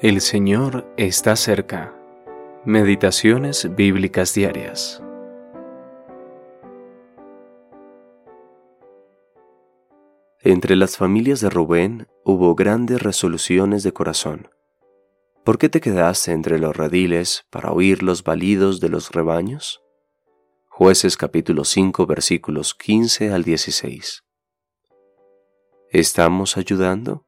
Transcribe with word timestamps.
El 0.00 0.20
Señor 0.20 0.86
está 0.96 1.34
cerca. 1.34 1.92
Meditaciones 2.64 3.74
bíblicas 3.74 4.32
diarias. 4.32 5.02
Entre 10.40 10.76
las 10.76 10.96
familias 10.96 11.40
de 11.40 11.50
Rubén 11.50 12.06
hubo 12.24 12.54
grandes 12.54 13.02
resoluciones 13.02 13.82
de 13.82 13.92
corazón. 13.92 14.48
¿Por 15.42 15.58
qué 15.58 15.68
te 15.68 15.80
quedaste 15.80 16.30
entre 16.30 16.60
los 16.60 16.76
rediles 16.76 17.44
para 17.50 17.72
oír 17.72 18.04
los 18.04 18.22
balidos 18.22 18.78
de 18.78 18.90
los 18.90 19.10
rebaños? 19.10 19.80
Jueces 20.68 21.16
capítulo 21.16 21.64
5 21.64 22.06
versículos 22.06 22.72
15 22.72 23.32
al 23.32 23.42
16. 23.42 24.22
¿Estamos 25.90 26.56
ayudando? 26.56 27.27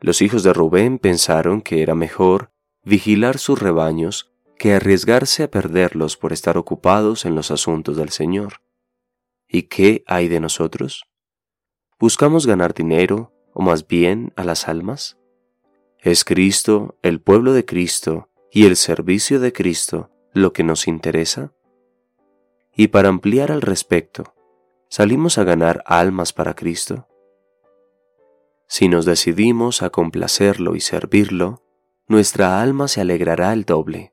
Los 0.00 0.22
hijos 0.22 0.42
de 0.42 0.52
Rubén 0.52 0.98
pensaron 0.98 1.60
que 1.60 1.82
era 1.82 1.94
mejor 1.94 2.52
vigilar 2.84 3.38
sus 3.38 3.58
rebaños 3.58 4.32
que 4.56 4.74
arriesgarse 4.74 5.42
a 5.42 5.50
perderlos 5.50 6.16
por 6.16 6.32
estar 6.32 6.56
ocupados 6.56 7.24
en 7.24 7.34
los 7.34 7.50
asuntos 7.50 7.96
del 7.96 8.10
Señor. 8.10 8.60
¿Y 9.48 9.62
qué 9.62 10.04
hay 10.06 10.28
de 10.28 10.40
nosotros? 10.40 11.06
¿Buscamos 11.98 12.46
ganar 12.46 12.74
dinero 12.74 13.32
o 13.52 13.62
más 13.62 13.86
bien 13.86 14.32
a 14.36 14.44
las 14.44 14.68
almas? 14.68 15.18
¿Es 16.00 16.24
Cristo, 16.24 16.96
el 17.02 17.20
pueblo 17.20 17.52
de 17.52 17.64
Cristo 17.64 18.30
y 18.52 18.66
el 18.66 18.76
servicio 18.76 19.40
de 19.40 19.52
Cristo 19.52 20.10
lo 20.32 20.52
que 20.52 20.62
nos 20.62 20.86
interesa? 20.86 21.52
Y 22.76 22.88
para 22.88 23.08
ampliar 23.08 23.50
al 23.50 23.62
respecto, 23.62 24.34
¿salimos 24.88 25.38
a 25.38 25.44
ganar 25.44 25.82
almas 25.86 26.32
para 26.32 26.54
Cristo? 26.54 27.08
Si 28.68 28.88
nos 28.88 29.06
decidimos 29.06 29.82
a 29.82 29.88
complacerlo 29.88 30.76
y 30.76 30.80
servirlo, 30.80 31.64
nuestra 32.06 32.60
alma 32.60 32.86
se 32.86 33.00
alegrará 33.00 33.52
el 33.54 33.64
doble. 33.64 34.12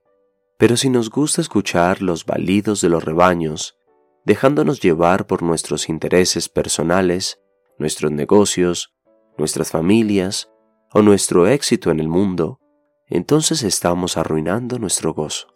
Pero 0.58 0.78
si 0.78 0.90
nos 0.90 1.10
gusta 1.10 1.42
escuchar 1.42 2.02
los 2.02 2.26
balidos 2.26 2.80
de 2.80 2.88
los 2.88 3.04
rebaños, 3.04 3.78
dejándonos 4.24 4.80
llevar 4.80 5.28
por 5.28 5.44
nuestros 5.44 5.90
intereses 5.90 6.48
personales, 6.48 7.42
nuestros 7.78 8.14
negocios, 8.14 8.94
nuestras 9.38 9.72
familias 9.72 10.50
o 10.94 11.02
nuestro 11.02 11.48
éxito 11.48 11.92
en 11.92 12.00
el 12.00 12.08
mundo, 12.08 12.60
entonces 13.08 13.62
estamos 13.62 14.16
arruinando 14.16 14.80
nuestro 14.80 15.14
gozo. 15.14 15.48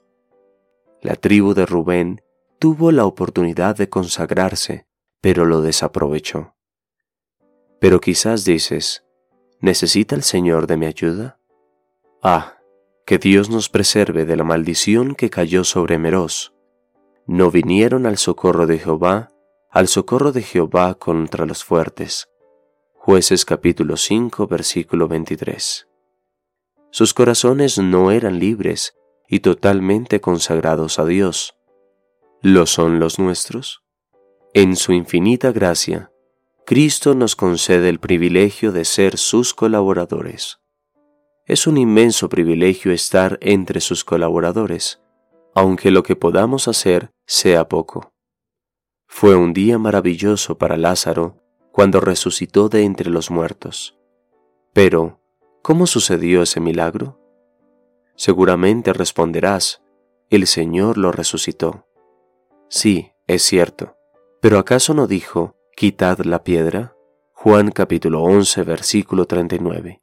La 1.02 1.15
tribu 1.15 1.53
de 1.53 1.65
Rubén 1.65 2.21
tuvo 2.59 2.91
la 2.91 3.05
oportunidad 3.05 3.77
de 3.77 3.87
consagrarse, 3.87 4.85
pero 5.21 5.45
lo 5.45 5.61
desaprovechó. 5.61 6.53
Pero 7.80 8.02
quizás 8.02 8.44
dices, 8.44 9.05
¿necesita 9.61 10.16
el 10.16 10.23
Señor 10.23 10.67
de 10.67 10.77
mi 10.77 10.85
ayuda? 10.85 11.39
Ah, 12.21 12.58
que 13.05 13.17
Dios 13.17 13.49
nos 13.49 13.69
preserve 13.69 14.25
de 14.25 14.36
la 14.36 14.44
maldición 14.44 15.16
que 15.16 15.30
cayó 15.30 15.63
sobre 15.63 15.97
Meroz. 15.97 16.53
No 17.25 17.52
vinieron 17.52 18.05
al 18.05 18.17
socorro 18.17 18.67
de 18.67 18.80
Jehová, 18.80 19.30
al 19.71 19.88
socorro 19.88 20.31
de 20.31 20.41
Jehová 20.41 20.95
contra 20.95 21.45
los 21.45 21.63
fuertes. 21.63 22.30
Jueces 22.95 23.45
capítulo 23.45 23.97
5 23.97 24.47
versículo 24.47 25.08
23. 25.08 25.88
Sus 26.91 27.14
corazones 27.14 27.77
no 27.77 28.11
eran 28.11 28.39
libres 28.39 28.95
y 29.27 29.39
totalmente 29.39 30.19
consagrados 30.21 30.99
a 30.99 31.05
Dios. 31.05 31.55
¿Lo 32.41 32.66
son 32.66 32.99
los 32.99 33.19
nuestros? 33.19 33.83
En 34.53 34.75
su 34.75 34.91
infinita 34.91 35.52
gracia, 35.52 36.08
Cristo 36.69 37.15
nos 37.15 37.35
concede 37.35 37.89
el 37.89 37.99
privilegio 37.99 38.71
de 38.71 38.85
ser 38.85 39.17
sus 39.17 39.55
colaboradores. 39.55 40.59
Es 41.47 41.65
un 41.65 41.77
inmenso 41.77 42.29
privilegio 42.29 42.91
estar 42.91 43.39
entre 43.41 43.81
sus 43.81 44.05
colaboradores, 44.05 45.01
aunque 45.55 45.89
lo 45.89 46.03
que 46.03 46.15
podamos 46.15 46.67
hacer 46.67 47.09
sea 47.25 47.67
poco. 47.67 48.13
Fue 49.08 49.35
un 49.35 49.52
día 49.52 49.79
maravilloso 49.79 50.59
para 50.59 50.77
Lázaro 50.77 51.41
cuando 51.71 52.02
resucitó 52.02 52.69
de 52.69 52.83
entre 52.83 53.09
los 53.09 53.31
muertos. 53.31 53.97
Pero, 54.71 55.19
¿cómo 55.63 55.87
sucedió 55.87 56.43
ese 56.43 56.59
milagro? 56.59 57.19
Seguramente 58.15 58.93
responderás, 58.93 59.81
el 60.29 60.45
Señor 60.45 60.99
lo 60.99 61.11
resucitó. 61.11 61.87
Sí, 62.69 63.09
es 63.25 63.41
cierto, 63.41 63.95
pero 64.39 64.59
¿acaso 64.59 64.93
no 64.93 65.08
dijo, 65.08 65.55
Quitad 65.79 66.19
la 66.25 66.43
piedra. 66.43 66.93
Juan 67.31 67.71
capítulo 67.71 68.21
11 68.23 68.63
versículo 68.63 69.23
39. 69.23 70.01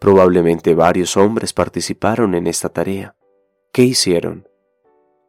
Probablemente 0.00 0.74
varios 0.74 1.18
hombres 1.18 1.52
participaron 1.52 2.34
en 2.34 2.46
esta 2.46 2.70
tarea. 2.70 3.14
¿Qué 3.70 3.82
hicieron? 3.82 4.48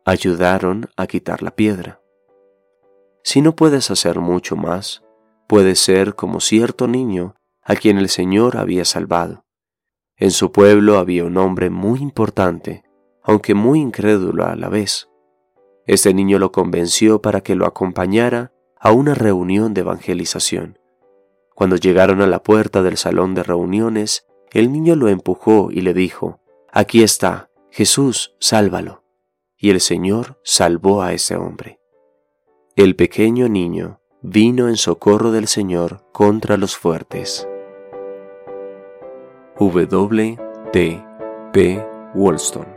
Ayudaron 0.05 0.89
a 0.95 1.07
quitar 1.07 1.43
la 1.43 1.51
piedra. 1.51 1.99
Si 3.21 3.41
no 3.41 3.57
puedes 3.57 3.91
hacer 3.91 4.21
mucho 4.21 4.55
más, 4.55 5.03
puedes 5.45 5.79
ser 5.79 6.15
como 6.15 6.39
cierto 6.39 6.87
niño 6.87 7.35
a 7.61 7.75
quien 7.75 7.97
el 7.97 8.07
Señor 8.07 8.55
había 8.55 8.85
salvado. 8.85 9.43
En 10.15 10.31
su 10.31 10.53
pueblo 10.53 10.99
había 10.99 11.25
un 11.25 11.35
hombre 11.35 11.69
muy 11.69 11.99
importante, 11.99 12.85
aunque 13.23 13.53
muy 13.55 13.81
incrédulo 13.81 14.45
a 14.45 14.55
la 14.55 14.69
vez. 14.69 15.09
Este 15.85 16.13
niño 16.13 16.39
lo 16.39 16.53
convenció 16.53 17.21
para 17.21 17.41
que 17.41 17.55
lo 17.55 17.65
acompañara 17.65 18.53
a 18.85 18.91
una 18.91 19.15
reunión 19.15 19.73
de 19.73 19.81
evangelización. 19.81 20.77
Cuando 21.55 21.75
llegaron 21.75 22.21
a 22.21 22.27
la 22.27 22.43
puerta 22.43 22.83
del 22.83 22.97
salón 22.97 23.33
de 23.33 23.41
reuniones, 23.41 24.27
el 24.51 24.71
niño 24.71 24.95
lo 24.95 25.09
empujó 25.09 25.69
y 25.71 25.81
le 25.81 25.95
dijo, 25.95 26.39
Aquí 26.71 27.01
está, 27.01 27.49
Jesús, 27.71 28.35
sálvalo. 28.39 29.03
Y 29.57 29.71
el 29.71 29.81
Señor 29.81 30.39
salvó 30.43 31.01
a 31.01 31.13
ese 31.13 31.35
hombre. 31.35 31.79
El 32.75 32.95
pequeño 32.95 33.49
niño 33.49 34.01
vino 34.21 34.69
en 34.69 34.77
socorro 34.77 35.31
del 35.31 35.47
Señor 35.47 36.05
contra 36.11 36.55
los 36.55 36.77
fuertes. 36.77 37.47
W. 39.57 40.37
T. 40.71 41.03
P. 41.51 41.87
Wollstone 42.13 42.74